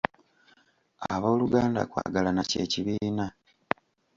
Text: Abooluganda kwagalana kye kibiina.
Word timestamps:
Abooluganda 1.13 1.81
kwagalana 1.91 2.41
kye 2.49 2.63
kibiina. 2.71 3.25